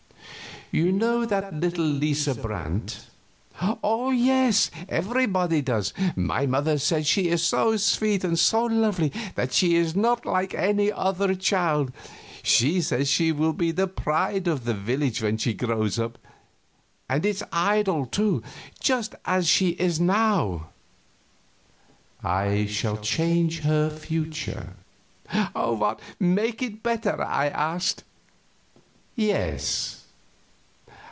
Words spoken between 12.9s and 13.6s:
she will